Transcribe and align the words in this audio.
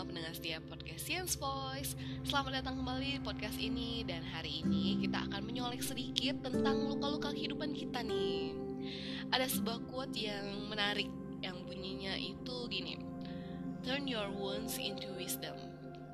semua 0.00 0.16
pendengar 0.16 0.32
setiap 0.32 0.64
podcast 0.72 1.02
Science 1.04 1.36
Voice. 1.36 1.92
Selamat 2.24 2.64
datang 2.64 2.80
kembali 2.80 3.04
di 3.04 3.20
podcast 3.20 3.60
ini. 3.60 4.00
Dan 4.08 4.24
hari 4.24 4.64
ini 4.64 4.96
kita 4.96 5.28
akan 5.28 5.44
menyolek 5.44 5.84
sedikit 5.84 6.40
tentang 6.40 6.88
luka-luka 6.88 7.36
kehidupan 7.36 7.76
kita 7.76 8.00
nih. 8.00 8.56
Ada 9.28 9.52
sebuah 9.52 9.92
quote 9.92 10.16
yang 10.16 10.72
menarik 10.72 11.04
Yang 11.44 11.56
bunyinya 11.68 12.16
itu 12.16 12.56
gini. 12.72 12.96
Turn 13.84 14.08
your 14.08 14.32
wounds 14.32 14.80
into 14.80 15.04
wisdom. 15.20 15.52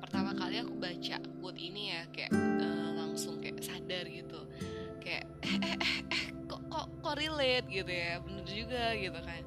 Pertama 0.03 0.35
kali 0.35 0.59
aku 0.59 0.75
baca 0.75 1.23
quote 1.39 1.55
ini 1.55 1.95
ya 1.95 2.03
Kayak 2.11 2.35
uh, 2.35 2.91
langsung 2.91 3.39
kayak 3.39 3.63
sadar 3.63 4.03
gitu. 4.03 4.51
Kayak 4.99 5.31
eh 5.47 5.63
eh 5.63 5.75
eh, 5.79 5.99
eh 6.11 6.23
kok, 6.43 6.59
kok, 6.67 6.91
kok 7.07 7.15
relate? 7.15 7.71
gitu 7.71 7.87
ya 7.95 8.19
juga 8.57 8.97
gitu 8.97 9.19
kan 9.21 9.45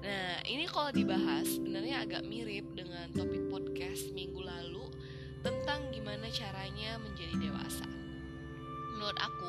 Nah, 0.00 0.40
ini 0.48 0.64
kalau 0.64 0.88
dibahas 0.96 1.60
sebenarnya 1.60 2.08
agak 2.08 2.24
mirip 2.24 2.72
dengan 2.72 3.12
topik 3.12 3.52
podcast 3.52 4.08
minggu 4.16 4.40
lalu 4.40 4.88
tentang 5.44 5.92
gimana 5.92 6.24
caranya 6.32 6.96
menjadi 6.96 7.36
dewasa. 7.36 7.84
Menurut 8.96 9.18
aku, 9.20 9.48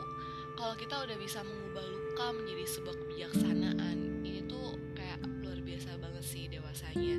kalau 0.59 0.75
kita 0.75 1.07
udah 1.07 1.17
bisa 1.19 1.39
mengubah 1.39 1.85
luka 1.87 2.25
menjadi 2.35 2.63
sebuah 2.67 2.95
kebijaksanaan, 2.99 3.97
ini 4.27 4.43
tuh 4.43 4.75
kayak 4.91 5.23
luar 5.39 5.59
biasa 5.63 5.95
banget 6.03 6.23
sih 6.27 6.51
dewasanya. 6.51 7.17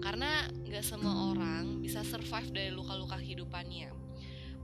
Karena 0.00 0.48
nggak 0.64 0.84
semua 0.84 1.36
orang 1.36 1.84
bisa 1.84 2.00
survive 2.08 2.56
dari 2.56 2.72
luka-luka 2.72 3.20
kehidupannya. 3.20 3.92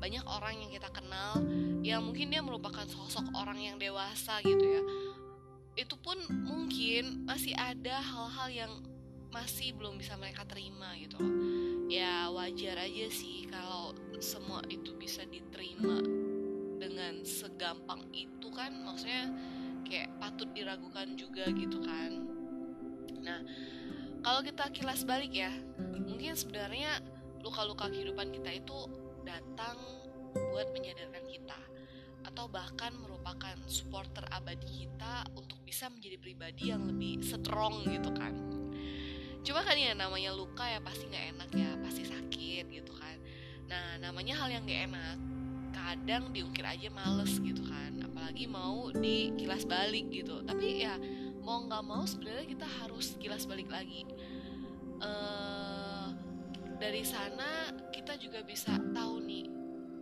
Banyak 0.01 0.25
orang 0.25 0.65
yang 0.65 0.71
kita 0.73 0.89
kenal 0.97 1.45
yang 1.85 2.01
mungkin 2.09 2.33
dia 2.33 2.41
merupakan 2.41 2.89
sosok 2.89 3.37
orang 3.37 3.61
yang 3.61 3.77
dewasa 3.77 4.41
gitu 4.41 4.65
ya 4.65 4.83
itu 5.79 5.95
pun 6.03 6.19
mungkin 6.43 7.23
masih 7.23 7.55
ada 7.55 8.03
hal-hal 8.03 8.49
yang 8.51 8.73
masih 9.31 9.71
belum 9.79 9.95
bisa 9.95 10.19
mereka 10.19 10.43
terima 10.43 10.91
gitu 10.99 11.23
loh. 11.23 11.33
Ya 11.87 12.27
wajar 12.35 12.83
aja 12.83 13.07
sih 13.15 13.47
kalau 13.47 13.95
semua 14.19 14.67
itu 14.67 14.99
bisa 14.99 15.23
diterima 15.31 16.03
dengan 16.83 17.23
segampang 17.23 18.03
itu 18.11 18.51
kan. 18.51 18.75
Maksudnya 18.83 19.31
kayak 19.87 20.11
patut 20.19 20.51
diragukan 20.51 21.15
juga 21.15 21.47
gitu 21.55 21.79
kan. 21.87 22.27
Nah 23.23 23.41
kalau 24.27 24.43
kita 24.43 24.75
kilas 24.75 25.07
balik 25.07 25.31
ya 25.31 25.55
mungkin 25.95 26.35
sebenarnya 26.35 26.99
luka-luka 27.47 27.87
kehidupan 27.87 28.35
kita 28.35 28.59
itu 28.59 28.79
datang 29.23 29.79
buat 30.35 30.75
menyadarkan 30.75 31.25
kita 31.31 31.61
atau 32.27 32.51
bahkan 32.51 32.93
merupakan 32.99 33.57
supporter 33.71 34.27
abadi 34.35 34.78
bisa 35.79 35.95
menjadi 35.95 36.19
pribadi 36.19 36.75
yang 36.75 36.91
lebih 36.91 37.23
strong 37.23 37.87
gitu 37.87 38.11
kan. 38.11 38.35
Cuma 39.47 39.63
kan 39.63 39.79
ya 39.79 39.95
namanya 39.95 40.35
luka 40.35 40.67
ya 40.67 40.83
pasti 40.83 41.07
nggak 41.07 41.39
enak 41.39 41.51
ya 41.55 41.71
pasti 41.79 42.03
sakit 42.03 42.67
gitu 42.67 42.91
kan. 42.99 43.15
Nah 43.71 44.03
namanya 44.03 44.43
hal 44.43 44.51
yang 44.51 44.67
gak 44.67 44.91
enak 44.91 45.17
kadang 45.71 46.35
diungkir 46.35 46.67
aja 46.67 46.91
males 46.91 47.31
gitu 47.39 47.63
kan. 47.63 47.95
Apalagi 48.03 48.51
mau 48.51 48.91
dikilas 48.91 49.71
balik 49.71 50.11
gitu. 50.11 50.43
Tapi 50.43 50.83
ya 50.83 50.99
mau 51.47 51.63
nggak 51.63 51.85
mau 51.87 52.03
sebenarnya 52.03 52.59
kita 52.59 52.67
harus 52.83 53.15
kilas 53.23 53.47
balik 53.47 53.71
lagi. 53.71 54.03
Uh, 54.99 56.11
dari 56.75 57.07
sana 57.07 57.71
kita 57.95 58.19
juga 58.19 58.43
bisa 58.43 58.75
tahu 58.91 59.23
nih 59.23 59.47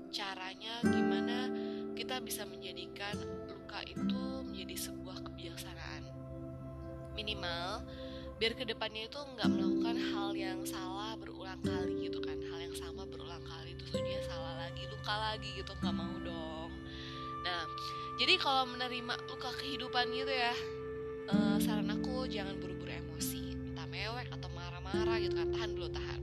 caranya 0.09 0.81
gimana 0.89 1.53
kita 1.93 2.17
bisa 2.25 2.49
menjadikan 2.49 3.13
luka 3.45 3.85
itu 3.85 4.36
menjadi 4.57 4.89
sebuah 4.89 5.21
kebijaksanaan. 5.21 6.09
Minimal, 7.13 7.85
biar 8.41 8.57
ke 8.57 8.65
depannya 8.65 9.05
itu 9.05 9.21
nggak 9.21 9.53
melakukan 9.53 10.01
hal 10.01 10.33
yang 10.33 10.65
salah 10.65 11.13
berulang 11.21 11.61
kali 11.61 12.09
gitu 12.09 12.25
kan. 12.25 12.41
Hal 12.41 12.65
yang 12.65 12.73
sama 12.73 13.05
berulang 13.05 13.45
kali 13.45 13.77
itu 13.77 14.01
dia 14.01 14.25
salah 14.25 14.57
lagi, 14.65 14.81
luka 14.89 15.13
lagi 15.13 15.61
gitu 15.61 15.77
nggak 15.77 15.93
mau 15.93 16.17
dong. 16.25 16.73
Nah, 17.45 17.69
jadi 18.17 18.41
kalau 18.41 18.65
menerima 18.65 19.29
luka 19.29 19.53
kehidupan 19.61 20.09
gitu 20.17 20.33
ya, 20.33 20.57
uh, 21.37 21.61
saran 21.61 21.93
aku 21.93 22.25
jangan 22.25 22.57
buru-buru 22.57 22.97
emosi, 22.97 23.53
entah 23.53 23.85
mewek 23.85 24.33
atau 24.33 24.49
marah-marah 24.57 25.21
gitu 25.21 25.37
kan. 25.37 25.53
Tahan 25.53 25.71
dulu, 25.77 25.89
tahan. 25.93 26.21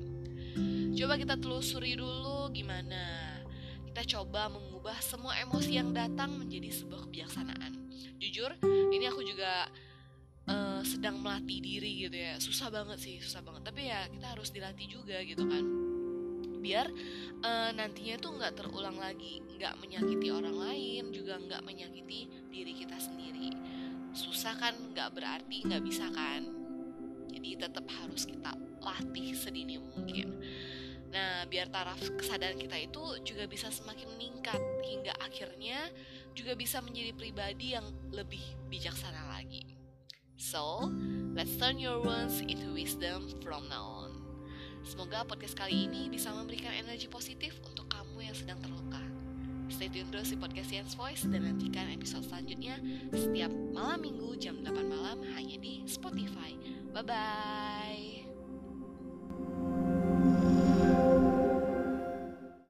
Coba 0.97 1.21
kita 1.21 1.37
telusuri 1.37 1.93
dulu 1.93 2.49
gimana 2.49 3.29
kita 3.93 4.17
coba 4.17 4.49
mengubah 4.49 4.97
semua 5.05 5.37
emosi 5.37 5.77
yang 5.77 5.93
datang 5.93 6.33
menjadi 6.33 6.73
sebuah 6.73 7.05
kebijaksanaan. 7.05 7.82
Jujur, 8.19 8.51
ini 8.91 9.05
aku 9.07 9.21
juga 9.23 9.67
uh, 10.47 10.81
sedang 10.83 11.19
melatih 11.19 11.59
diri 11.59 12.07
gitu 12.07 12.17
ya. 12.17 12.39
Susah 12.39 12.71
banget 12.71 12.99
sih, 12.99 13.15
susah 13.19 13.43
banget. 13.43 13.69
Tapi 13.71 13.81
ya 13.87 14.07
kita 14.07 14.27
harus 14.35 14.49
dilatih 14.51 14.87
juga 14.87 15.17
gitu 15.23 15.43
kan. 15.47 15.63
Biar 16.63 16.87
uh, 17.43 17.69
nantinya 17.75 18.15
tuh 18.19 18.39
nggak 18.39 18.53
terulang 18.55 18.95
lagi, 18.95 19.43
nggak 19.59 19.75
menyakiti 19.83 20.27
orang 20.31 20.55
lain, 20.55 21.11
juga 21.11 21.35
nggak 21.35 21.61
menyakiti 21.63 22.31
diri 22.47 22.73
kita 22.75 22.95
sendiri. 22.99 23.51
Susah 24.15 24.55
kan, 24.55 24.75
nggak 24.95 25.09
berarti 25.11 25.67
nggak 25.67 25.83
bisa 25.83 26.07
kan. 26.13 26.47
Jadi 27.33 27.49
tetap 27.59 27.83
harus 27.89 28.23
kita 28.23 28.55
latih 28.79 29.35
sedini 29.35 29.75
mungkin. 29.81 30.39
Nah, 31.13 31.45
biar 31.45 31.69
taraf 31.69 32.01
kesadaran 32.17 32.57
kita 32.57 32.73
itu 32.89 33.01
juga 33.21 33.45
bisa 33.45 33.69
semakin 33.69 34.09
meningkat 34.17 34.57
hingga 34.81 35.13
akhirnya 35.21 35.93
juga 36.33 36.57
bisa 36.57 36.81
menjadi 36.81 37.13
pribadi 37.13 37.77
yang 37.77 37.85
lebih 38.09 38.41
bijaksana 38.67 39.29
lagi. 39.33 39.73
So, 40.35 40.89
let's 41.37 41.55
turn 41.55 41.77
your 41.77 42.01
words 42.01 42.41
into 42.43 42.73
wisdom 42.73 43.29
from 43.45 43.69
now 43.69 44.09
on. 44.09 44.11
Semoga 44.83 45.23
podcast 45.23 45.55
kali 45.55 45.87
ini 45.87 46.11
bisa 46.11 46.33
memberikan 46.35 46.75
energi 46.75 47.07
positif 47.07 47.55
untuk 47.63 47.87
kamu 47.87 48.27
yang 48.27 48.35
sedang 48.35 48.59
terluka. 48.59 48.99
Stay 49.71 49.87
tune 49.87 50.11
terus 50.11 50.29
di 50.29 50.37
podcast 50.37 50.69
Science 50.69 50.93
Voice 50.99 51.23
dan 51.23 51.47
nantikan 51.47 51.87
episode 51.89 52.27
selanjutnya 52.27 52.77
setiap 53.15 53.49
malam 53.71 54.03
minggu 54.03 54.35
jam 54.37 54.59
8 54.59 54.69
malam 54.85 55.23
hanya 55.33 55.55
di 55.57 55.87
Spotify. 55.87 56.53
Bye-bye! 56.91 58.22